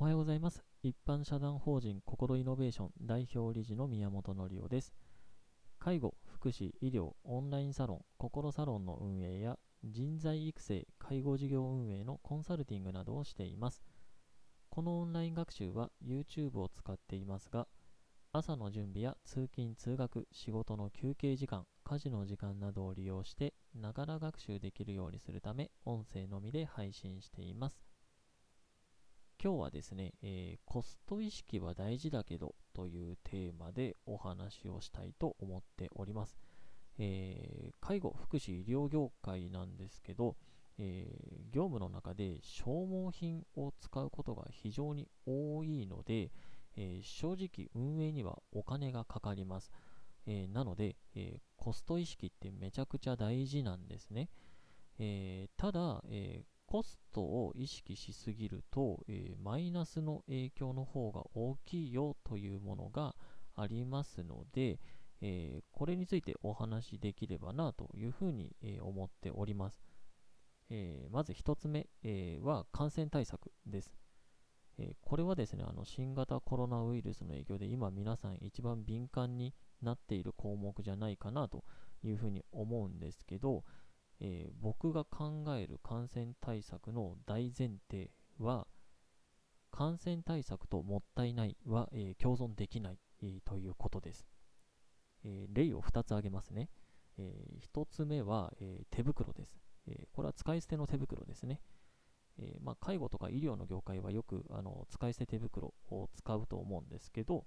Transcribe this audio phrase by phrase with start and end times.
[0.00, 0.62] おはようございます。
[0.84, 4.94] 一般社団法人心イノベーション代表理事の宮本則夫です。
[5.80, 13.82] 介護、福祉、医療、オンラインサロン、心サロンの運営や人材育成、介護事業運営のコンサルティングなどをしています。
[14.70, 17.66] このオンライン学習は YouTube を使っていますが、
[18.30, 27.82] 朝の準備や通勤・通学、仕事の休憩時間、家事の時間などを利用して、ながら学習できるようにするため、音声のみで配信しています。
[29.40, 36.36] 今日はですね、えー、コスト意識は大事だけどというテーマでお話をしたいと思っております。
[36.98, 40.34] えー、介護、福祉、医療業界なんですけど、
[40.80, 46.32] えー、業務の中で消耗品を使うことが非常に多いので、
[46.76, 49.70] え正直運営にはお金がかかります。
[50.26, 54.30] えなので、えコスト意識ってめちゃくちゃ大事なんですね。
[54.98, 63.16] えただ、えーコストを意識しすぎると、えー、マイナスの影響の方が大きいよというものが
[63.56, 64.78] ありますので、
[65.22, 69.82] えー、これについてお話しできればなというふうに、えー、思っております。
[70.70, 73.96] えまず1つ目、えは感染対策です。
[74.76, 81.64] えこれはですね、あの新型コロナウイルスの影響で今皆さん一番敏感になっている項目じゃないかなと
[82.02, 83.64] いうふうに思うんですけど、
[84.20, 88.66] えー、僕が考える感染対策の大前提は、
[89.70, 94.26] 感染対策ともったいないは、えー、共存できない、えー、ということです。
[95.24, 96.70] え例を2つ挙げますね。
[97.18, 101.60] え1つ目は、え手袋です、えこれは使い捨ての手袋ですね。
[102.38, 107.46] えまあ、介護とか医療の業界はよくあの使い捨て手袋を使うと思うんですけど、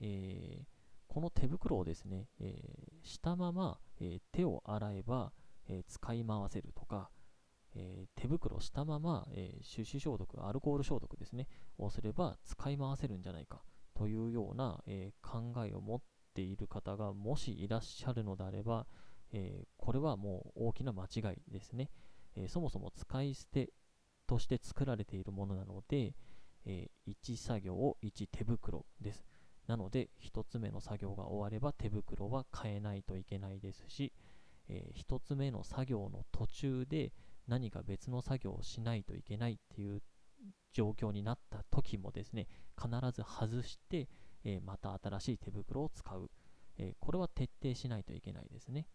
[0.00, 0.66] え
[1.08, 2.62] この手袋をですね、え
[3.02, 5.32] したまま、え手を洗えば、
[5.70, 7.10] え使い回せるとか、
[7.74, 11.46] え手袋したまま、え手指消毒、アルコール消毒ですね、
[11.78, 13.62] をすれば使い回せるんじゃないか
[13.94, 16.00] というような、え考えを持っ
[16.34, 18.86] ている方がもしいらっしゃるのであれば、
[19.32, 21.90] えこれはもう大きな間違いですね。
[22.34, 23.72] えそもそも使い捨て
[24.26, 26.14] として作られているものなので、
[26.64, 29.24] え1作業を1手袋です。
[29.66, 34.12] なので、1つ目の作業が終われば手袋は変えないといけないですし、
[34.70, 37.12] えー、1つ目の作業の途中で
[37.48, 40.02] 何か別の作業をしないといけないっていう
[40.72, 42.46] 状況になった時もですね、
[42.80, 44.08] 必ず外して、
[44.44, 46.30] えー、また新しい手袋を使う、
[46.78, 48.86] えー、これは徹底しないといけないですね。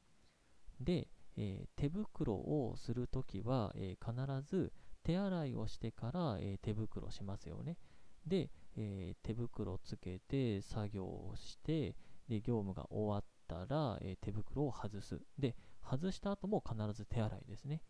[0.80, 4.14] で、え手袋をするときは、え必
[4.46, 4.72] ず
[5.04, 7.78] 手洗いをしてから、え手袋しますよね。
[8.26, 11.96] で、え手袋つけて作業をして、
[12.28, 15.22] で業務が終わったら、え手袋を外す。
[15.38, 17.82] で、外した後も必ず手洗いですね。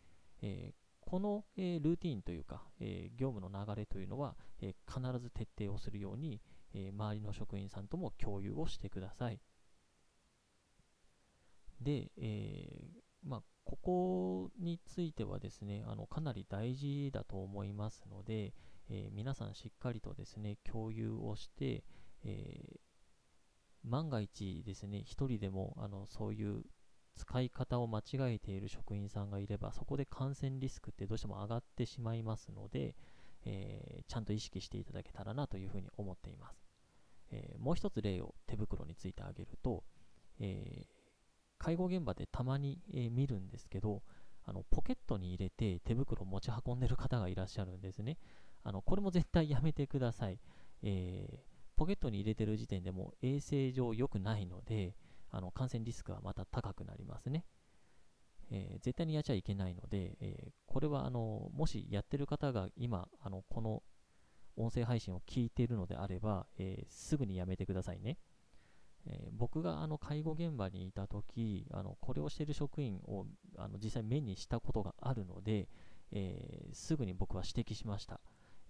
[0.42, 6.40] えこの、えルーティンというか、え業務の流れというのは、え必ず徹底をするように、
[6.74, 9.40] え周りの職員さんとも共有をしてください。
[11.80, 12.88] で、え、
[13.22, 18.54] まあ、ここについてはですね、あのかなり大事だと思いますので、
[18.88, 21.84] え、皆さんしっかりとですね、共有をして、
[22.24, 22.80] え、
[23.86, 26.64] 万が一ですね、一人でもあのそういう
[27.16, 28.02] 使い方を間違
[28.34, 32.94] えている職員さんがいれば、そこで感染リスクってどうしても上がってしまいますので、
[33.44, 36.62] えー、ちゃんと意識していただけたらなというふうに思っています。
[37.30, 39.82] えー、もう一つ例を手袋についてあげると、
[40.38, 40.86] えー、
[41.58, 44.02] 介護現場でたまに、え見るんですけど、
[44.44, 48.18] あのポケットに入れて手袋を持ち運んでる方がいらっしゃるんですね。
[48.62, 50.38] あのこれも絶対やめてください。
[50.82, 51.44] え
[51.76, 54.96] ポケットに入れてる時点でも衛生上良くないので、
[55.30, 57.44] あの感染リスクはまた高くなりますね。
[58.50, 63.82] えー、絶対にやっちゃいけないので、えー、これはあのもしやってる方が今あのこの
[64.56, 68.18] 音声配信を聞いているのであれば、えー、すぐにやめてくださいね。
[69.08, 73.26] え僕があの介護現場にいた時あのこれをしている職員を
[73.56, 75.68] あの実際目にしたことがあるので、
[76.12, 78.20] えすぐに僕は指摘しました。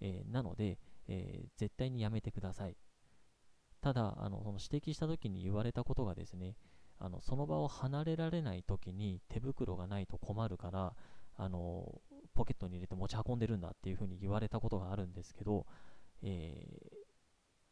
[0.00, 0.78] えなので、
[1.08, 2.76] え絶対にやめてください。
[3.86, 6.56] ただ、あのその指摘した時に言われたことがですね、
[6.98, 10.96] あのその場を離れられない時に手袋がないと困るから、
[11.36, 12.00] あの
[12.34, 15.66] ポケットに入れて持ち運んでるんだっていうふうに言われたことがあるんですけど、
[16.20, 16.96] えー、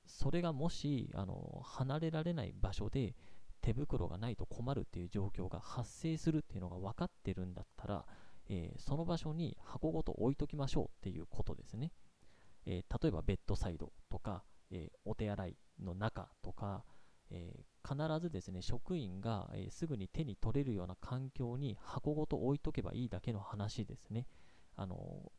[0.07, 3.17] それがもしあの離れられない場所で
[3.61, 8.05] 手袋がないと困るっていう状況が発生するっていうのが分かってるんだったら、
[8.49, 11.91] えー、その場所に箱ごと置いときましょうっていうことですね。
[12.67, 16.85] えー、例えばベッドサイドとか、え、お手洗いの中とか、
[17.31, 24.27] え、必ずですね、職員が、え、すぐに手に取れるような環境に箱ごと置いとけばいいだけの話ですね。
[24.77, 25.33] あの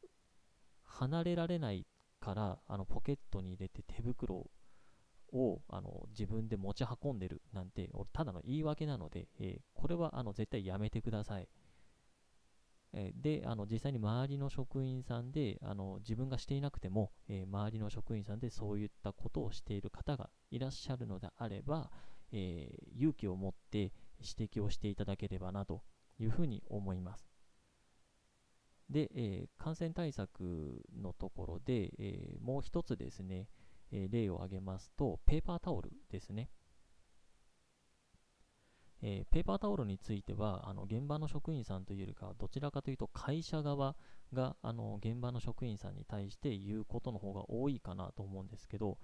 [0.83, 1.85] 離れられない
[2.19, 4.49] からあのポケットに入れて手袋
[5.33, 11.49] をあの自分で持ち運んでるなんてただの言い訳なので、えー、これはあの絶対やめてください。
[12.97, 21.91] えであの実際に周りの職員さんであの自分がしていなくても、え、周りの職員さんでそういったことをしている方がいらっしゃるのであれば、
[22.31, 25.83] え、勇気を持って指摘をしていただければなと
[26.19, 27.29] いうふうに思います。
[28.89, 33.49] で、え、感染対策のところで、えもう一つですね、
[33.91, 36.49] え例を挙げますと、ペーパータオルですね。
[39.07, 43.95] えー、ペーパータオルについてはあの現場の職員さんというよりかはどちらかというと会社側
[44.33, 48.97] があの現場の職員さんに対して言うことの方が多いかなと思うんですけど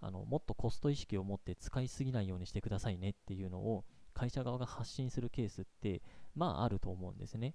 [0.00, 6.02] あのもっとコスト意識を持って使いすぎないようにしてくださいねっていうのを会社側が発信するケースって
[6.34, 7.54] まああると思うんですね、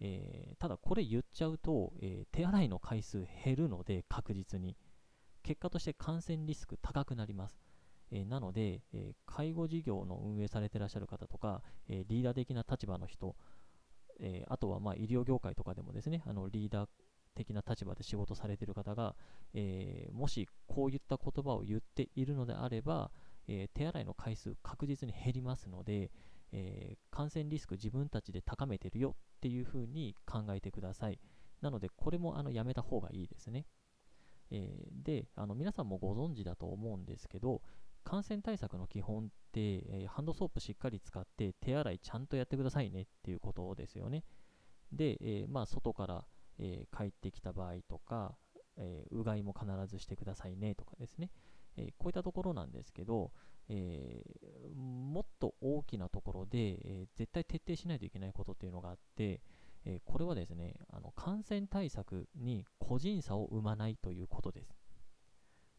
[0.00, 4.76] えー、ただこれ言っちゃうと、えー、手洗いの回数減るので確実に。
[5.44, 7.60] 結果として感染リスク高くなります。
[8.14, 13.34] え、なので、え、介護事業の運営されてらっしゃる方とか、え、リーダー的な立場の人、
[14.20, 16.88] えあとはま医療業界とかでもですね、あのリーダー
[17.34, 19.16] 的な立場で仕事されてる方が、
[19.52, 23.10] えもしこういった言葉を言っているのであれば、
[23.48, 26.12] え手洗いの回数確実に減りますので、
[26.52, 31.18] え感染リスク自分たちで高めてるよっていうふうに考えてください。
[31.60, 33.66] なので、これもあのやめた方がいいですね。
[34.50, 37.62] えー、であの皆さんもご存知だと思うんですけど、
[38.04, 44.24] 感染対策の基本って、えー、ハンドソープしっかり使って手洗いちゃんとやってくださいねっていうことですよね。
[44.92, 46.24] で、えー、まあ、外から、
[46.58, 48.36] えー、帰ってきた場合とか、
[48.76, 51.30] えうがいも必ずしてくださいねとかですね、
[51.76, 53.32] えこういったところなんですけど、
[53.68, 54.22] え
[54.74, 59.40] もっと大きなところで、え絶対徹底しないといけないことっていうのがあって、
[59.84, 64.83] えこれはですねあの感染対策に個人差を生まないということです。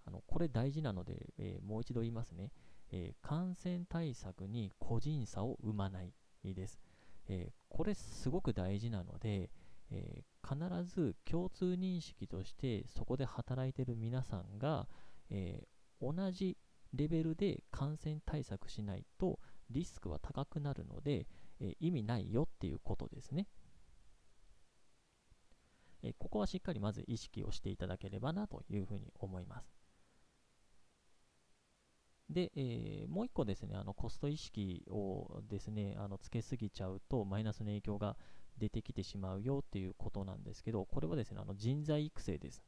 [0.05, 2.51] あのこれ大事なので、えー、もう一度言いますね、
[2.91, 6.13] えー、感染対策に個人差を生まない
[6.43, 6.79] です。
[7.27, 9.49] えー、これすごく大事なので、
[9.91, 14.87] え必ず共通認識としてそこで働いている皆さんが、
[15.29, 15.63] え
[16.01, 16.57] 同じ
[16.93, 21.27] レベルで感染対策しないとリスクは高くなるので、
[21.59, 23.47] え意味ないよっていうことですね。
[26.03, 29.84] えここはしっかりまず意識をしていただければなというふうに思います。
[32.29, 38.17] で、えー、もう一個ですね、あのコスト意識をですね、あのつけすぎちゃうとマイナスの影響が
[38.57, 42.63] 出てきてしまうよっていうことなんですけど、これはですね、あの人材育成です。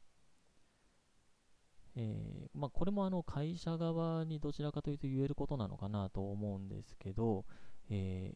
[1.96, 7.44] えー、まあ、これもあの会社側にどちらかというと言えることなのかなと思うんですけど、
[7.90, 8.34] え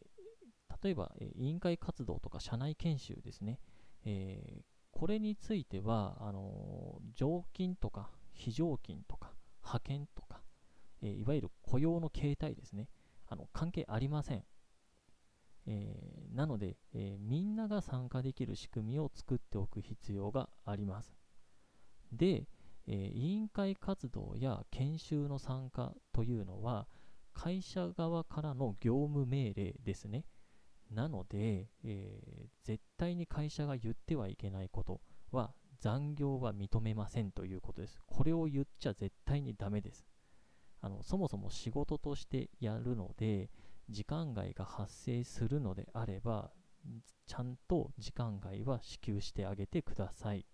[0.69, 3.59] ー、例えば、え委員会活動とか社内研修ですね、
[4.03, 9.33] えこれについてはあの常勤とか非常勤とか
[9.63, 10.22] 派遣と
[11.03, 12.87] かえいわゆる雇用の形態ですね、
[13.27, 14.43] あの関係ありません。
[15.65, 21.15] えー、なので、えー、みんなが参加できる仕組みを作っておく必要があります。
[22.11, 22.47] で、
[22.85, 26.87] えー、委員会活動や研修の参加というのは、
[27.33, 30.25] 会社側からの業務命令ですね。
[30.91, 35.01] なので、え絶対に会社が言ってはいけないこと
[35.31, 37.99] は、残業は認めませんということです。
[38.05, 40.05] これを言っちゃ絶対にダメです。
[40.83, 43.49] あのそもそも仕事としてやるので
[43.89, 46.51] 時間外が発生するのであれば
[47.25, 50.45] ちゃんと時間外は支給してあげてください。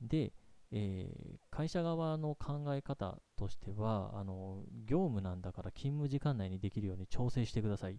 [0.00, 0.32] で、
[0.70, 7.98] えー、会社側の考え方としてはあの業務なんだから勤務時間内にできるように調整してください、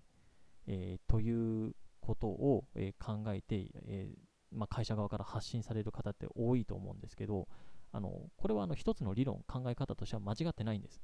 [0.68, 4.16] えー、ということを、えー、考えて、え
[4.52, 7.48] まあ、会社側から発信される方って多いと思うんですけど
[7.96, 11.02] あのこれはあの一つの理論、考え方としては間違ってないんです。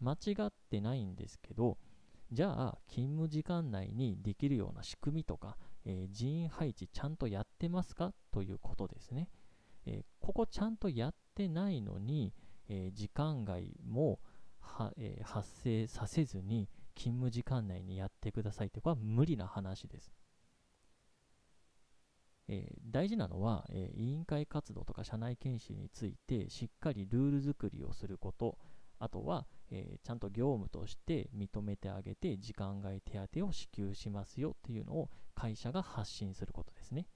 [0.00, 1.76] 間違ってないんですけど、
[2.32, 8.14] じゃあ、勤務時間内にできるような仕組みとか、えー、人員配置ちゃんとやってますか？
[8.30, 9.28] ということですね。
[9.84, 12.32] えー、ここちゃんとやってないのに、
[12.68, 14.20] えー、時間外も
[14.60, 20.12] は、え発生させずに勤務時間内にやってくださいというのは無理な話です。
[22.52, 28.58] えー、大事なのは、えー、委員会活動とか社内研修についてしっかりルール作りをすること、
[28.98, 37.06] あとは、えー、ちゃんと業務として認めてあげて時間外手当を支給しますよっていうのを会社が発信することですね。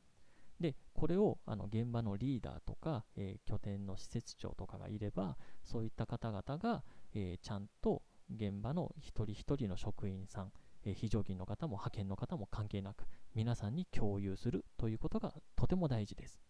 [0.61, 10.53] で、これをあの現場のリーダーとか、え拠点の施設長とかがいれば、そういった方々が、えちゃんと現場の一人一人の職員さん、
[10.85, 16.41] え非常勤の方も派遣の方も関係なく皆さんに共有するということがとても大事です。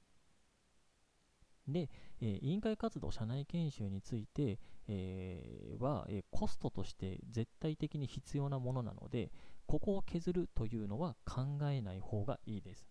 [1.66, 1.88] で、
[2.20, 9.32] え委員会活動、社内研修について、えは、えコストとして絶対的に必要なものなので、
[9.66, 12.86] ここを削るというのは考えない方がいいです。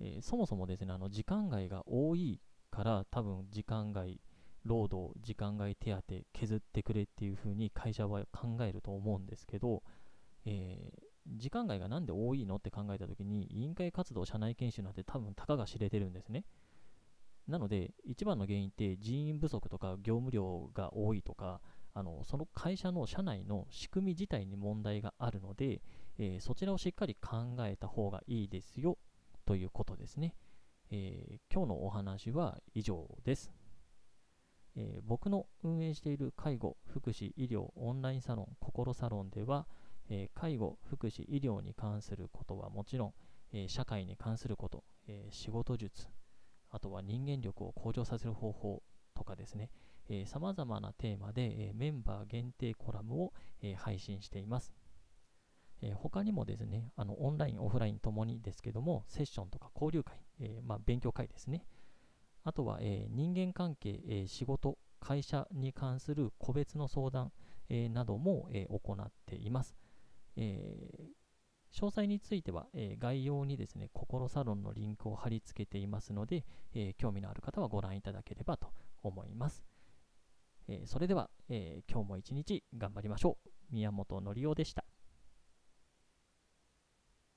[0.00, 4.20] えそもそもですね、あの時間外が多いから多分時間外
[4.64, 6.02] 労働、時間外手当
[6.32, 9.82] 削ってくれっていうふうに会社は考えると思うんですけど、
[10.46, 11.02] えー、
[11.36, 16.44] 時間外がなんで多いのって考えたときに、委員会活動、社内研修なんて多分たかが知れてるんですね。
[17.46, 21.60] なので、一番の原因って人員不足とか業務量が多いとか、
[21.96, 25.80] あのその会社の社内の仕組み自体に問題があるので、
[26.18, 28.98] えー、そちらをしっかり考えた方がいいですよ
[29.46, 30.34] ということですね。
[30.90, 33.52] えー、今日のお話は以上です。
[34.76, 39.66] えー、僕の運営している介護、福祉、医療、オンラインサロン、心サロンでは、
[40.08, 43.14] えー、介護、福祉、医療に関することはもちろん、
[43.52, 46.08] えー、社会に関すること、え仕事術、
[46.70, 48.82] あとは人間力を向上させる方法
[49.14, 49.70] とかですね、
[50.26, 54.74] さまざまなテーマで、えメンバー限定コラムを、え配信しています。
[55.80, 61.64] え他にもですね、あのオンライン、オフラインともにですけども、セッションとか交流会、えまあ、勉強会ですね、
[62.44, 67.32] あとは、えー、人間関係、えー、仕事、会社に関する個別の相談、
[67.70, 69.74] えー、なども、え行っています。
[70.36, 71.10] え
[71.72, 78.68] 詳細については、え概要にですね、心サロンのリンクを貼り付けていますので、え興味のある方はご覧いただければと
[79.02, 79.64] 思います。
[80.68, 83.50] えそれでは、え今日も一日頑張りましょう。
[83.70, 84.84] 宮本則夫でした。